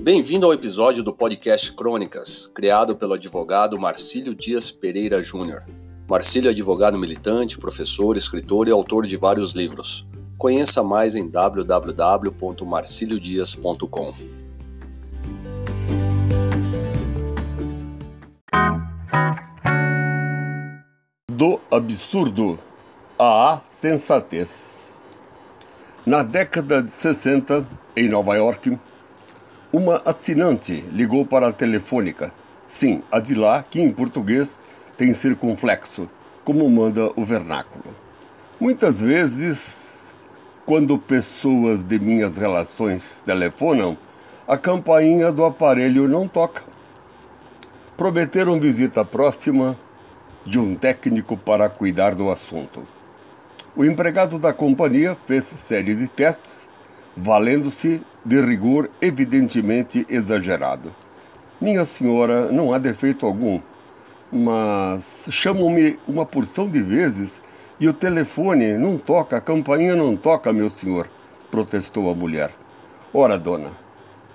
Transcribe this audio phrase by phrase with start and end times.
[0.00, 5.64] Bem-vindo ao episódio do podcast Crônicas, criado pelo advogado Marcílio Dias Pereira Júnior.
[6.08, 10.06] Marcílio é advogado militante, professor, escritor e autor de vários livros.
[10.38, 14.14] Conheça mais em www.marciliodias.com.
[21.30, 22.56] Do absurdo
[23.18, 24.98] à sensatez.
[26.06, 28.78] Na década de 60, em Nova York,
[29.72, 32.32] uma assinante ligou para a telefônica.
[32.66, 34.60] Sim, a de lá, que em português
[34.96, 36.08] tem circunflexo,
[36.44, 37.94] como manda o vernáculo.
[38.58, 40.14] Muitas vezes,
[40.64, 43.96] quando pessoas de minhas relações telefonam,
[44.46, 46.62] a campainha do aparelho não toca.
[47.96, 49.78] Prometeram visita próxima
[50.44, 52.82] de um técnico para cuidar do assunto.
[53.76, 56.68] O empregado da companhia fez série de testes,
[57.14, 60.94] valendo-se de rigor evidentemente exagerado.
[61.60, 63.60] Minha senhora, não há defeito algum,
[64.30, 67.42] mas chamam-me uma porção de vezes
[67.80, 71.08] e o telefone não toca, a campainha não toca, meu senhor,
[71.50, 72.52] protestou a mulher.
[73.12, 73.72] Ora, dona,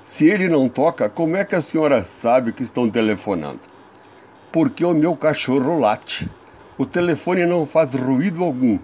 [0.00, 3.76] se ele não toca, como é que a senhora sabe que estão telefonando?
[4.56, 6.30] porque o meu cachorro late.
[6.78, 8.78] O telefone não faz ruído algum.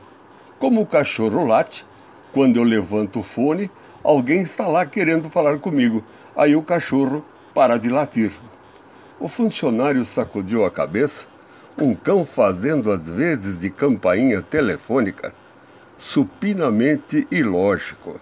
[0.58, 1.86] Como o cachorro late,
[2.32, 3.70] quando eu levanto o fone,
[4.02, 6.02] alguém está lá querendo falar comigo.
[6.34, 7.24] Aí o cachorro
[7.54, 8.32] para de latir.
[9.20, 11.26] O funcionário sacudiu a cabeça,
[11.78, 15.34] um cão fazendo às vezes de campainha telefônica,
[15.94, 18.20] supinamente ilógico.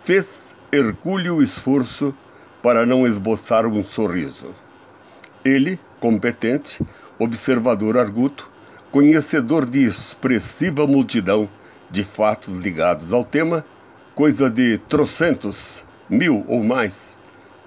[0.00, 2.14] Fez hercúleo esforço
[2.62, 4.48] para não esboçar um sorriso.
[5.44, 6.82] Ele, competente,
[7.18, 8.50] observador arguto,
[8.90, 11.48] conhecedor de expressiva multidão
[11.94, 13.64] de fatos ligados ao tema,
[14.16, 17.20] coisa de trocentos, mil ou mais,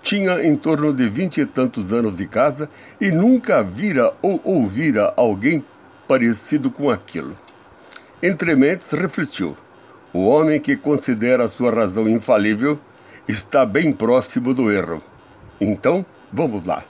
[0.03, 5.13] tinha em torno de vinte e tantos anos de casa e nunca vira ou ouvira
[5.15, 5.63] alguém
[6.09, 7.37] parecido com aquilo.
[8.21, 9.55] Entre mentes refletiu:
[10.11, 12.77] o homem que considera sua razão infalível
[13.29, 15.01] está bem próximo do erro.
[15.59, 16.83] Então, vamos lá.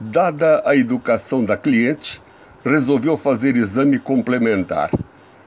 [0.00, 2.20] Dada a educação da cliente,
[2.64, 4.90] resolveu fazer exame complementar.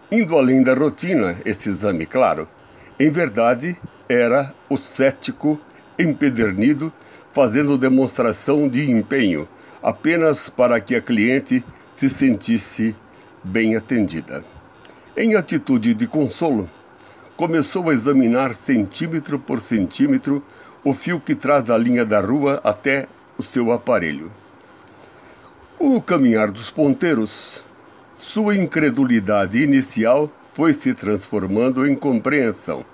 [0.10, 2.48] Indo além da rotina, esse exame, claro.
[2.98, 3.76] Em verdade,
[4.08, 5.60] era o cético
[6.00, 6.94] empedernido
[7.30, 9.48] fazendo demonstração de empenho,
[9.84, 11.62] apenas para que a cliente
[11.94, 12.96] se sentisse
[13.44, 14.46] bem atendida.
[15.16, 16.70] Em atitude de consolo,
[17.36, 20.42] começou a examinar centímetro por centímetro
[20.86, 23.08] o fio que traz da linha da rua até
[23.38, 24.32] o seu aparelho.
[25.78, 27.67] O caminhar dos ponteiros,
[28.28, 32.86] sua incredulidade inicial foi se transformando em compreensão.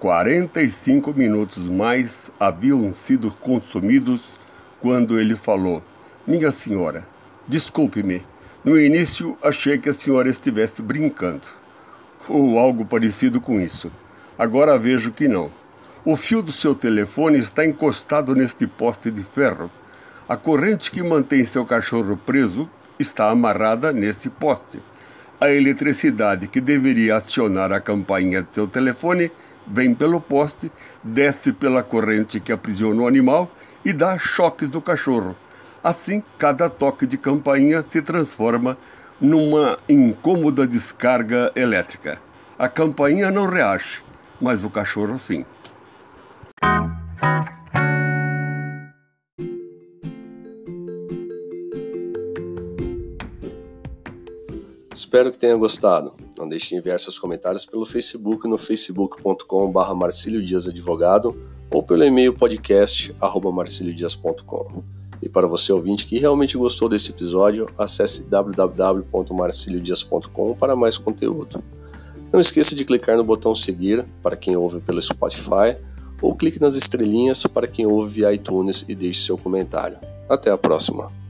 [0.00, 4.30] 45 minutos mais haviam sido consumidos
[4.80, 5.80] quando ele falou:
[6.26, 7.06] Minha senhora,
[7.46, 8.26] desculpe-me.
[8.64, 11.46] No início achei que a senhora estivesse brincando.
[12.28, 13.92] Ou algo parecido com isso.
[14.36, 15.52] Agora vejo que não.
[16.04, 19.70] O fio do seu telefone está encostado neste poste de ferro.
[20.28, 22.68] A corrente que mantém seu cachorro preso
[22.98, 24.82] está amarrada nesse poste.
[25.40, 29.30] A eletricidade que deveria acionar a campainha de seu telefone
[29.66, 30.70] vem pelo poste,
[31.02, 33.50] desce pela corrente que aprisionou o animal
[33.84, 35.36] e dá choques no cachorro.
[35.82, 38.78] Assim, cada toque de campainha se transforma
[39.20, 42.20] numa incômoda descarga elétrica.
[42.58, 44.02] A campainha não reage,
[44.40, 45.44] mas o cachorro sim.
[54.94, 56.12] Espero que tenha gostado.
[56.38, 61.36] Não deixe de enviar seus comentários pelo Facebook no facebook.com.br Marcílio Dias Advogado
[61.68, 64.84] ou pelo e-mail podcast.marciliodias.com.
[65.20, 71.60] E para você ouvinte que realmente gostou desse episódio, acesse www.marciliodias.com para mais conteúdo.
[72.32, 75.76] Não esqueça de clicar no botão seguir para quem ouve pelo Spotify
[76.22, 79.98] ou clique nas estrelinhas para quem ouve via iTunes e deixe seu comentário.
[80.28, 81.23] Até a próxima!